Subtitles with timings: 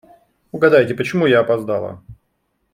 [0.51, 2.01] Угадайте, почему я опоздала?